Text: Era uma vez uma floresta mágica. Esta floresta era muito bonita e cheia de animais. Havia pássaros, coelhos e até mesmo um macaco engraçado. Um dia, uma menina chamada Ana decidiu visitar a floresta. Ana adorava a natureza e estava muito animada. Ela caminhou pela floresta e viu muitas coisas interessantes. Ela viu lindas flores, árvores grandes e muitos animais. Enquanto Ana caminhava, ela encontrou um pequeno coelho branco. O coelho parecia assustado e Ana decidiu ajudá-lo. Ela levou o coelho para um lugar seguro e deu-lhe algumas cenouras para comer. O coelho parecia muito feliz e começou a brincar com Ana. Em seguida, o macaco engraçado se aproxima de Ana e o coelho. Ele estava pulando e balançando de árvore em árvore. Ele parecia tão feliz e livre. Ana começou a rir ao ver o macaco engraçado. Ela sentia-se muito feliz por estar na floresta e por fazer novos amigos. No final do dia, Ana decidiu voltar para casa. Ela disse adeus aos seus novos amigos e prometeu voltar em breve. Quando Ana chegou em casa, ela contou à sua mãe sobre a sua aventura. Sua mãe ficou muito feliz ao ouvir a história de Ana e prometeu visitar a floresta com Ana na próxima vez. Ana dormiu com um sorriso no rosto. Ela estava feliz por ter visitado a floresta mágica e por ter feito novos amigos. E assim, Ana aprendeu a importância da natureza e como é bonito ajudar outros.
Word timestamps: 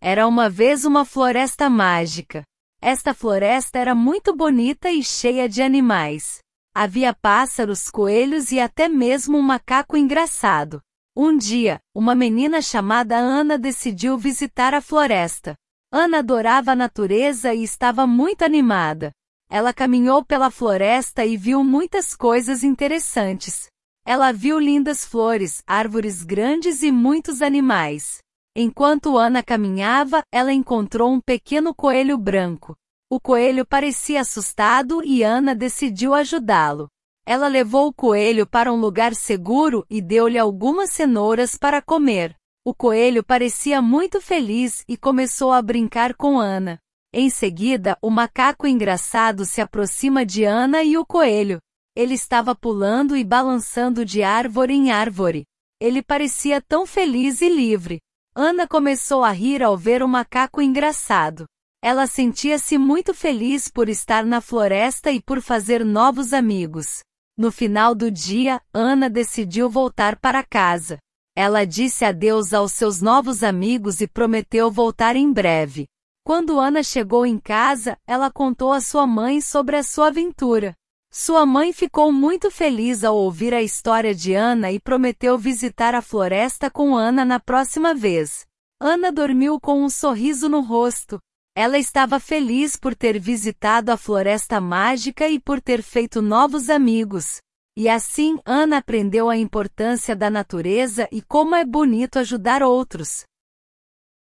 Era 0.00 0.28
uma 0.28 0.48
vez 0.48 0.84
uma 0.84 1.04
floresta 1.04 1.68
mágica. 1.68 2.44
Esta 2.80 3.12
floresta 3.12 3.78
era 3.78 3.94
muito 3.94 4.34
bonita 4.34 4.90
e 4.90 5.02
cheia 5.02 5.48
de 5.48 5.60
animais. 5.60 6.38
Havia 6.72 7.12
pássaros, 7.12 7.90
coelhos 7.90 8.52
e 8.52 8.60
até 8.60 8.88
mesmo 8.88 9.36
um 9.36 9.42
macaco 9.42 9.96
engraçado. 9.96 10.80
Um 11.16 11.36
dia, 11.36 11.80
uma 11.92 12.14
menina 12.14 12.62
chamada 12.62 13.16
Ana 13.16 13.58
decidiu 13.58 14.16
visitar 14.16 14.72
a 14.72 14.80
floresta. 14.80 15.56
Ana 15.90 16.18
adorava 16.18 16.72
a 16.72 16.76
natureza 16.76 17.52
e 17.52 17.64
estava 17.64 18.06
muito 18.06 18.42
animada. 18.42 19.10
Ela 19.50 19.72
caminhou 19.72 20.24
pela 20.24 20.50
floresta 20.50 21.24
e 21.24 21.36
viu 21.36 21.64
muitas 21.64 22.14
coisas 22.14 22.62
interessantes. 22.62 23.66
Ela 24.06 24.30
viu 24.30 24.60
lindas 24.60 25.04
flores, 25.04 25.62
árvores 25.66 26.22
grandes 26.22 26.84
e 26.84 26.92
muitos 26.92 27.42
animais. 27.42 28.18
Enquanto 28.60 29.16
Ana 29.16 29.40
caminhava, 29.40 30.20
ela 30.32 30.52
encontrou 30.52 31.12
um 31.12 31.20
pequeno 31.20 31.72
coelho 31.72 32.18
branco. 32.18 32.74
O 33.08 33.20
coelho 33.20 33.64
parecia 33.64 34.22
assustado 34.22 35.00
e 35.04 35.22
Ana 35.22 35.54
decidiu 35.54 36.12
ajudá-lo. 36.12 36.88
Ela 37.24 37.46
levou 37.46 37.86
o 37.86 37.92
coelho 37.92 38.48
para 38.48 38.72
um 38.72 38.80
lugar 38.80 39.14
seguro 39.14 39.86
e 39.88 40.02
deu-lhe 40.02 40.36
algumas 40.36 40.90
cenouras 40.90 41.54
para 41.56 41.80
comer. 41.80 42.34
O 42.66 42.74
coelho 42.74 43.22
parecia 43.22 43.80
muito 43.80 44.20
feliz 44.20 44.82
e 44.88 44.96
começou 44.96 45.52
a 45.52 45.62
brincar 45.62 46.16
com 46.16 46.40
Ana. 46.40 46.80
Em 47.14 47.30
seguida, 47.30 47.96
o 48.02 48.10
macaco 48.10 48.66
engraçado 48.66 49.44
se 49.44 49.60
aproxima 49.60 50.26
de 50.26 50.42
Ana 50.42 50.82
e 50.82 50.98
o 50.98 51.06
coelho. 51.06 51.60
Ele 51.94 52.14
estava 52.14 52.56
pulando 52.56 53.16
e 53.16 53.22
balançando 53.22 54.04
de 54.04 54.20
árvore 54.20 54.74
em 54.74 54.90
árvore. 54.90 55.44
Ele 55.80 56.02
parecia 56.02 56.60
tão 56.60 56.84
feliz 56.84 57.40
e 57.40 57.48
livre. 57.48 58.00
Ana 58.40 58.68
começou 58.68 59.24
a 59.24 59.32
rir 59.32 59.64
ao 59.64 59.76
ver 59.76 60.00
o 60.00 60.06
macaco 60.06 60.62
engraçado. 60.62 61.44
Ela 61.82 62.06
sentia-se 62.06 62.78
muito 62.78 63.12
feliz 63.12 63.66
por 63.66 63.88
estar 63.88 64.24
na 64.24 64.40
floresta 64.40 65.10
e 65.10 65.20
por 65.20 65.42
fazer 65.42 65.84
novos 65.84 66.32
amigos. 66.32 67.00
No 67.36 67.50
final 67.50 67.96
do 67.96 68.12
dia, 68.12 68.62
Ana 68.72 69.10
decidiu 69.10 69.68
voltar 69.68 70.20
para 70.20 70.44
casa. 70.44 70.98
Ela 71.36 71.64
disse 71.64 72.04
adeus 72.04 72.54
aos 72.54 72.70
seus 72.70 73.02
novos 73.02 73.42
amigos 73.42 74.00
e 74.00 74.06
prometeu 74.06 74.70
voltar 74.70 75.16
em 75.16 75.32
breve. 75.32 75.88
Quando 76.24 76.60
Ana 76.60 76.84
chegou 76.84 77.26
em 77.26 77.40
casa, 77.40 77.98
ela 78.06 78.30
contou 78.30 78.72
à 78.72 78.80
sua 78.80 79.04
mãe 79.04 79.40
sobre 79.40 79.74
a 79.74 79.82
sua 79.82 80.06
aventura. 80.08 80.76
Sua 81.10 81.46
mãe 81.46 81.72
ficou 81.72 82.12
muito 82.12 82.50
feliz 82.50 83.02
ao 83.02 83.16
ouvir 83.16 83.54
a 83.54 83.62
história 83.62 84.14
de 84.14 84.34
Ana 84.34 84.70
e 84.70 84.78
prometeu 84.78 85.38
visitar 85.38 85.94
a 85.94 86.02
floresta 86.02 86.70
com 86.70 86.94
Ana 86.94 87.24
na 87.24 87.40
próxima 87.40 87.94
vez. 87.94 88.46
Ana 88.78 89.10
dormiu 89.10 89.58
com 89.58 89.82
um 89.82 89.88
sorriso 89.88 90.50
no 90.50 90.60
rosto. 90.60 91.18
Ela 91.56 91.78
estava 91.78 92.20
feliz 92.20 92.76
por 92.76 92.94
ter 92.94 93.18
visitado 93.18 93.90
a 93.90 93.96
floresta 93.96 94.60
mágica 94.60 95.26
e 95.26 95.40
por 95.40 95.62
ter 95.62 95.82
feito 95.82 96.20
novos 96.20 96.68
amigos. 96.68 97.40
E 97.74 97.88
assim, 97.88 98.38
Ana 98.44 98.78
aprendeu 98.78 99.30
a 99.30 99.36
importância 99.36 100.14
da 100.14 100.28
natureza 100.28 101.08
e 101.10 101.22
como 101.22 101.54
é 101.54 101.64
bonito 101.64 102.18
ajudar 102.18 102.62
outros. 102.62 103.24